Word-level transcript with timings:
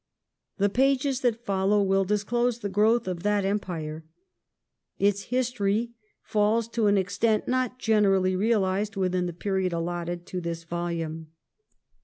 The 0.57 0.67
pages 0.67 1.21
that 1.21 1.45
follow 1.45 1.83
will 1.83 2.05
disclose 2.05 2.57
the 2.57 2.69
growth 2.69 3.07
of 3.07 3.21
that 3.21 3.45
Empire. 3.45 4.03
Its 4.97 5.25
history 5.25 5.91
falls, 6.23 6.67
to 6.69 6.87
an 6.87 6.97
extent 6.97 7.47
not 7.47 7.77
generally 7.77 8.35
realized, 8.35 8.95
within 8.95 9.27
the 9.27 9.31
period 9.31 9.73
allotted 9.73 10.25
to 10.25 10.41
this 10.41 10.63
volume. 10.63 11.27